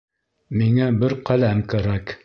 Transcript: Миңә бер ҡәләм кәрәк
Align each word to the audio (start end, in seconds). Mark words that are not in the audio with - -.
Миңә 0.61 0.87
бер 1.05 1.17
ҡәләм 1.31 1.63
кәрәк 1.75 2.17